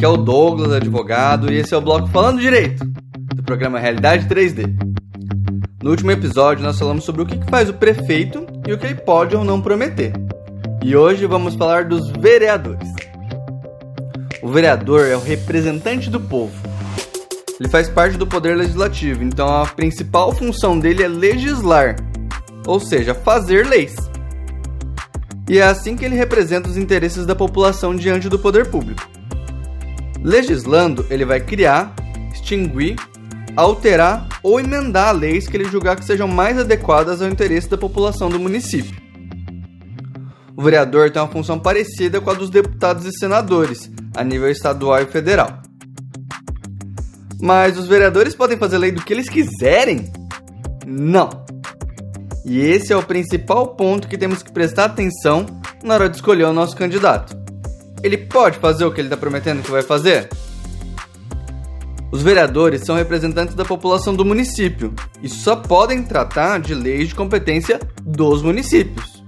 [0.00, 2.86] Aqui é o Douglas, advogado, e esse é o bloco Falando Direito,
[3.36, 4.74] do programa Realidade 3D.
[5.82, 8.94] No último episódio, nós falamos sobre o que faz o prefeito e o que ele
[8.94, 10.14] pode ou não prometer.
[10.82, 12.88] E hoje vamos falar dos vereadores.
[14.42, 16.56] O vereador é o representante do povo.
[17.60, 21.96] Ele faz parte do poder legislativo, então a principal função dele é legislar,
[22.66, 23.96] ou seja, fazer leis.
[25.46, 29.19] E é assim que ele representa os interesses da população diante do poder público.
[30.22, 31.94] Legislando, ele vai criar,
[32.32, 32.96] extinguir,
[33.56, 38.28] alterar ou emendar leis que ele julgar que sejam mais adequadas ao interesse da população
[38.28, 39.00] do município.
[40.56, 45.00] O vereador tem uma função parecida com a dos deputados e senadores, a nível estadual
[45.00, 45.62] e federal.
[47.40, 50.12] Mas os vereadores podem fazer lei do que eles quiserem?
[50.86, 51.30] Não.
[52.44, 55.46] E esse é o principal ponto que temos que prestar atenção
[55.82, 57.39] na hora de escolher o nosso candidato.
[58.02, 60.28] Ele pode fazer o que ele está prometendo que vai fazer?
[62.10, 67.14] Os vereadores são representantes da população do município e só podem tratar de leis de
[67.14, 69.22] competência dos municípios.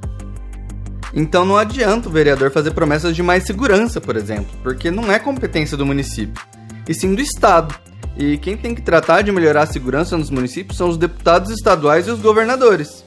[1.15, 5.19] Então não adianta o vereador fazer promessas de mais segurança, por exemplo, porque não é
[5.19, 6.43] competência do município,
[6.89, 7.75] e sim do Estado.
[8.17, 12.09] E quem tem que tratar de melhorar a segurança nos municípios são os deputados estaduais
[12.09, 13.05] e os governadores.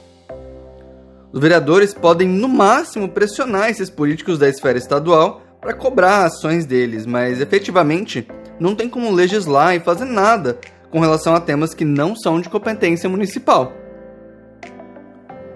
[1.34, 7.08] Os vereadores podem, no máximo, pressionar esses políticos da esfera estadual para cobrar ações deles,
[7.08, 8.28] mas efetivamente
[8.60, 10.60] não tem como legislar e fazer nada
[10.92, 13.74] com relação a temas que não são de competência municipal.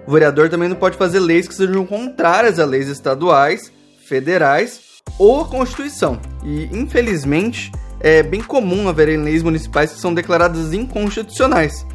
[0.07, 3.71] O vereador também não pode fazer leis que sejam contrárias a leis estaduais,
[4.03, 4.81] federais
[5.19, 6.19] ou a Constituição.
[6.43, 11.85] E, infelizmente, é bem comum haver leis municipais que são declaradas inconstitucionais.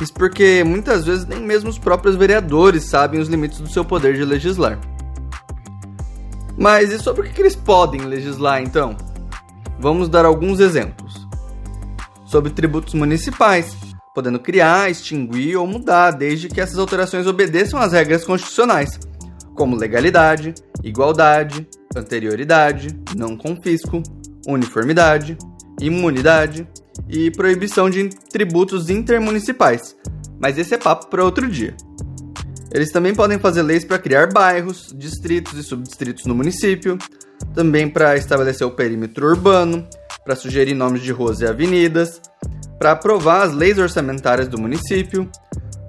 [0.00, 4.14] Isso porque muitas vezes nem mesmo os próprios vereadores sabem os limites do seu poder
[4.14, 4.78] de legislar.
[6.58, 8.96] Mas e sobre o que eles podem legislar então?
[9.78, 11.14] Vamos dar alguns exemplos.
[12.26, 13.76] Sobre tributos municipais,
[14.12, 18.98] podendo criar, extinguir ou mudar, desde que essas alterações obedeçam às regras constitucionais,
[19.54, 20.52] como legalidade,
[20.82, 21.66] igualdade,
[21.96, 24.02] anterioridade, não confisco,
[24.48, 25.38] uniformidade,
[25.80, 26.68] imunidade
[27.08, 29.96] e proibição de tributos intermunicipais.
[30.40, 31.76] Mas esse é papo para outro dia.
[32.72, 36.98] Eles também podem fazer leis para criar bairros, distritos e subdistritos no município,
[37.54, 39.86] também para estabelecer o perímetro urbano,
[40.24, 42.20] para sugerir nomes de ruas e avenidas,
[42.78, 45.30] para aprovar as leis orçamentárias do município,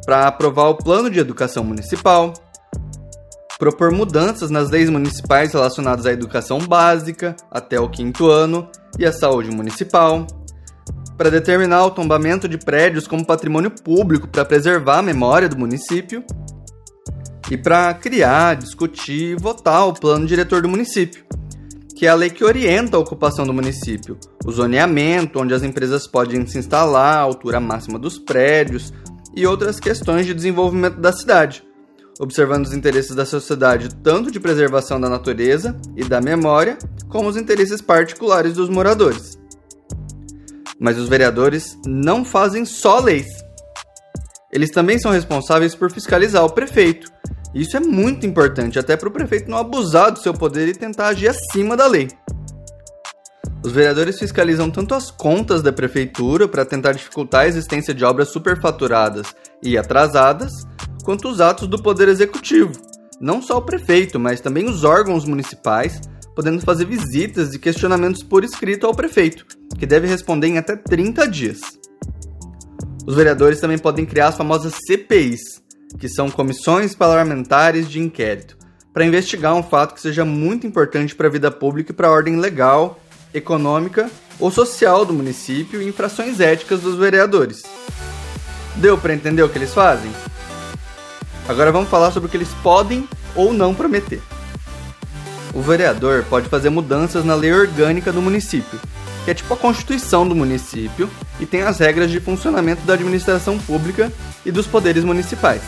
[0.06, 2.34] para aprovar o plano de educação municipal,
[3.60, 9.12] propor mudanças nas leis municipais relacionadas à educação básica até o quinto ano e à
[9.12, 10.26] saúde municipal,
[11.18, 16.24] para determinar o tombamento de prédios como patrimônio público para preservar a memória do município
[17.50, 21.24] e para criar, discutir e votar o plano diretor do município,
[21.96, 26.08] que é a lei que orienta a ocupação do município, o zoneamento, onde as empresas
[26.08, 28.94] podem se instalar, a altura máxima dos prédios
[29.36, 31.64] e outras questões de desenvolvimento da cidade
[32.20, 37.38] observando os interesses da sociedade tanto de preservação da natureza e da memória, como os
[37.38, 39.40] interesses particulares dos moradores.
[40.78, 43.28] Mas os vereadores não fazem só leis.
[44.52, 47.12] Eles também são responsáveis por fiscalizar o prefeito.
[47.54, 51.08] Isso é muito importante, até para o prefeito não abusar do seu poder e tentar
[51.08, 52.08] agir acima da lei.
[53.64, 58.32] Os vereadores fiscalizam tanto as contas da prefeitura para tentar dificultar a existência de obras
[58.32, 60.52] superfaturadas e atrasadas,
[61.04, 62.72] quanto os atos do Poder Executivo,
[63.20, 66.00] não só o prefeito, mas também os órgãos municipais,
[66.34, 69.46] podendo fazer visitas e questionamentos por escrito ao prefeito,
[69.78, 71.79] que deve responder em até 30 dias.
[73.10, 75.64] Os vereadores também podem criar as famosas CPIs,
[75.98, 78.56] que são comissões parlamentares de inquérito,
[78.94, 82.12] para investigar um fato que seja muito importante para a vida pública e para a
[82.12, 83.00] ordem legal,
[83.34, 87.64] econômica ou social do município e infrações éticas dos vereadores.
[88.76, 90.12] Deu para entender o que eles fazem?
[91.48, 94.22] Agora vamos falar sobre o que eles podem ou não prometer.
[95.52, 98.80] O vereador pode fazer mudanças na lei orgânica do município,
[99.30, 101.08] que é tipo a constituição do município
[101.40, 104.12] e tem as regras de funcionamento da administração pública
[104.44, 105.62] e dos poderes municipais.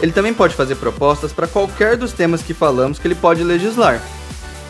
[0.00, 4.00] Ele também pode fazer propostas para qualquer dos temas que falamos que ele pode legislar: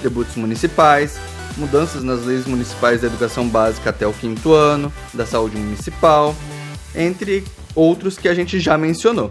[0.01, 1.19] tributos municipais,
[1.59, 6.35] mudanças nas leis municipais da educação básica até o quinto ano, da saúde municipal,
[6.95, 7.45] entre
[7.75, 9.31] outros que a gente já mencionou.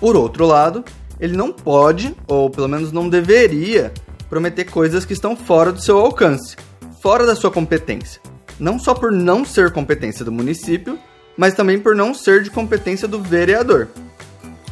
[0.00, 0.82] Por outro lado,
[1.20, 3.92] ele não pode, ou pelo menos não deveria,
[4.28, 6.56] prometer coisas que estão fora do seu alcance,
[7.02, 8.20] fora da sua competência.
[8.58, 10.98] Não só por não ser competência do município,
[11.36, 13.88] mas também por não ser de competência do vereador.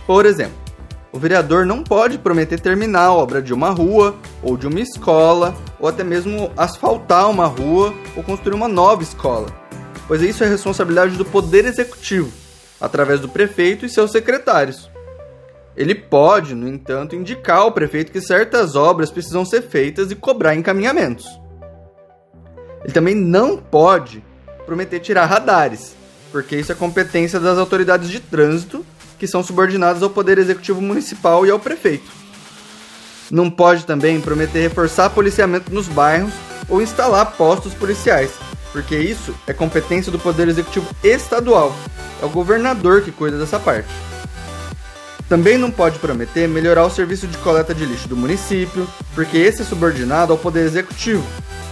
[0.07, 0.65] Por exemplo,
[1.13, 5.55] o vereador não pode prometer terminar a obra de uma rua, ou de uma escola,
[5.79, 9.47] ou até mesmo asfaltar uma rua ou construir uma nova escola,
[10.09, 12.33] pois isso é responsabilidade do Poder Executivo,
[12.81, 14.91] através do prefeito e seus secretários.
[15.77, 20.55] Ele pode, no entanto, indicar ao prefeito que certas obras precisam ser feitas e cobrar
[20.55, 21.27] encaminhamentos.
[22.85, 24.23] Ele também não pode
[24.67, 25.95] prometer tirar radares,
[26.31, 28.85] porque isso é competência das autoridades de trânsito,
[29.19, 32.11] que são subordinadas ao Poder Executivo Municipal e ao prefeito.
[33.31, 36.33] Não pode também prometer reforçar policiamento nos bairros
[36.69, 38.33] ou instalar postos policiais,
[38.71, 41.75] porque isso é competência do Poder Executivo Estadual.
[42.23, 43.89] É o governador que cuida dessa parte.
[45.35, 48.87] Também não pode prometer melhorar o serviço de coleta de lixo do município,
[49.17, 51.27] porque esse é subordinado ao Poder Executivo,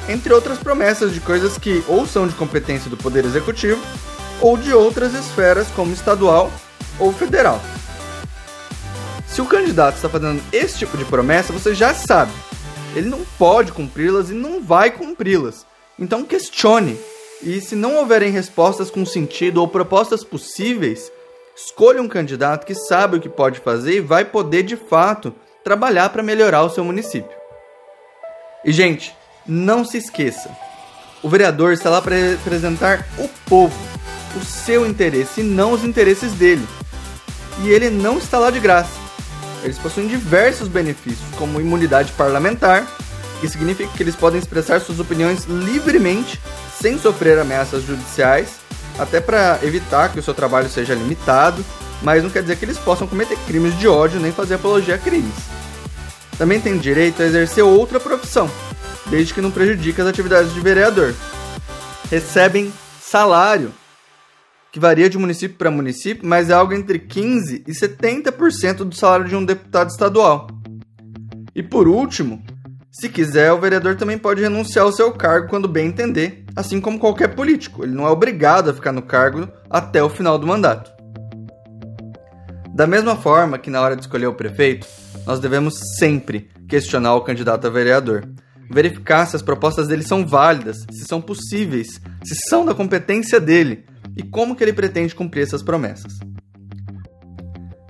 [0.08, 3.80] entre outras promessas de coisas que ou são de competência do Poder Executivo
[4.40, 6.50] ou de outras esferas, como estadual
[6.98, 7.62] ou federal.
[9.28, 12.32] Se o candidato está fazendo esse tipo de promessa, você já sabe.
[12.96, 15.64] Ele não pode cumpri-las e não vai cumpri-las.
[15.96, 16.98] Então questione.
[17.40, 21.12] E se não houverem respostas com sentido ou propostas possíveis,
[21.64, 26.10] escolha um candidato que sabe o que pode fazer e vai poder de fato trabalhar
[26.10, 27.36] para melhorar o seu município.
[28.64, 29.14] E gente,
[29.46, 30.50] não se esqueça:
[31.22, 33.76] o vereador está lá para representar o povo,
[34.36, 36.66] o seu interesse e não os interesses dele.
[37.62, 39.00] E ele não está lá de graça.
[39.62, 42.84] Eles possuem diversos benefícios, como imunidade parlamentar,
[43.40, 46.40] que significa que eles podem expressar suas opiniões livremente,
[46.80, 48.61] sem sofrer ameaças judiciais,
[48.98, 51.64] até para evitar que o seu trabalho seja limitado,
[52.02, 54.98] mas não quer dizer que eles possam cometer crimes de ódio nem fazer apologia a
[54.98, 55.34] crimes.
[56.36, 58.50] Também tem direito a exercer outra profissão,
[59.06, 61.14] desde que não prejudique as atividades de vereador.
[62.10, 63.72] Recebem salário,
[64.72, 69.28] que varia de município para município, mas é algo entre 15% e 70% do salário
[69.28, 70.48] de um deputado estadual.
[71.54, 72.42] E por último,
[72.90, 76.98] se quiser, o vereador também pode renunciar ao seu cargo quando bem entender, assim como
[76.98, 77.84] qualquer político.
[77.84, 80.92] Ele não é obrigado a ficar no cargo até o final do mandato.
[82.74, 84.86] Da mesma forma que na hora de escolher o prefeito,
[85.26, 88.26] nós devemos sempre questionar o candidato a vereador,
[88.70, 93.84] verificar se as propostas dele são válidas, se são possíveis, se são da competência dele
[94.16, 96.18] e como que ele pretende cumprir essas promessas.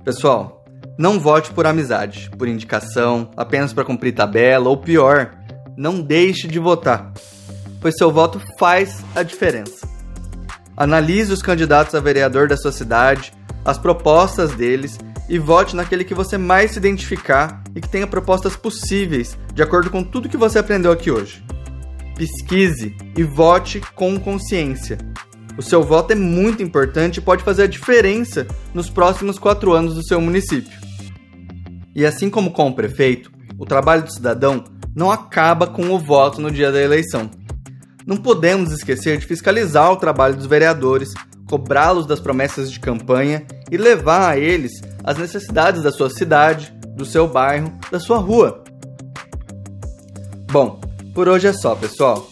[0.03, 0.65] Pessoal,
[0.99, 5.33] não vote por amizade, por indicação, apenas para cumprir tabela ou pior,
[5.77, 7.13] não deixe de votar,
[7.83, 9.85] pois seu voto faz a diferença.
[10.75, 13.33] Analise os candidatos a vereador da sua cidade,
[13.65, 14.97] as propostas deles
[15.27, 19.89] e vote naquele que você mais se identificar e que tenha propostas possíveis de acordo
[19.89, 21.43] com tudo que você aprendeu aqui hoje.
[22.15, 24.97] Pesquise e vote com consciência.
[25.57, 29.93] O seu voto é muito importante e pode fazer a diferença nos próximos quatro anos
[29.93, 30.71] do seu município.
[31.93, 34.63] E assim como com o prefeito, o trabalho do cidadão
[34.95, 37.29] não acaba com o voto no dia da eleição.
[38.05, 41.13] Não podemos esquecer de fiscalizar o trabalho dos vereadores,
[41.49, 47.05] cobrá-los das promessas de campanha e levar a eles as necessidades da sua cidade, do
[47.05, 48.63] seu bairro, da sua rua.
[50.51, 50.81] Bom,
[51.13, 52.29] por hoje é só, pessoal.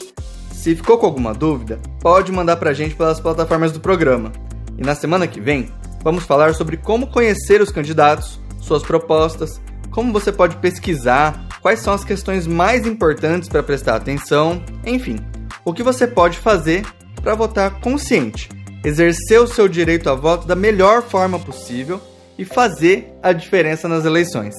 [0.51, 4.31] Se ficou com alguma dúvida, pode mandar pra gente pelas plataformas do programa.
[4.77, 5.71] E na semana que vem,
[6.03, 11.93] vamos falar sobre como conhecer os candidatos, suas propostas, como você pode pesquisar, quais são
[11.93, 15.17] as questões mais importantes para prestar atenção, enfim,
[15.63, 16.85] o que você pode fazer
[17.21, 18.49] para votar consciente,
[18.83, 22.01] exercer o seu direito a voto da melhor forma possível
[22.37, 24.55] e fazer a diferença nas eleições.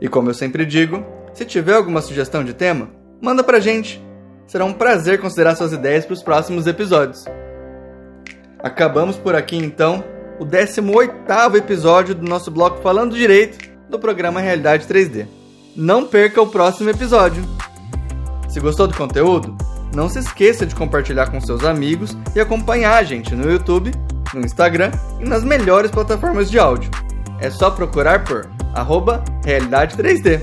[0.00, 2.88] E como eu sempre digo, se tiver alguma sugestão de tema,
[3.20, 4.02] manda pra gente.
[4.46, 7.24] Será um prazer considerar suas ideias para os próximos episódios.
[8.58, 10.02] Acabamos por aqui então
[10.40, 15.26] o 18º episódio do nosso bloco Falando Direito do programa Realidade 3D.
[15.76, 17.44] Não perca o próximo episódio.
[18.50, 19.56] Se gostou do conteúdo,
[19.94, 23.92] não se esqueça de compartilhar com seus amigos e acompanhar a gente no YouTube,
[24.34, 24.90] no Instagram
[25.20, 26.90] e nas melhores plataformas de áudio.
[27.38, 30.40] É só procurar por arroba Realidade 3D.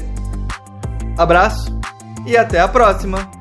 [1.18, 1.78] Abraço
[2.26, 3.37] e até a próxima!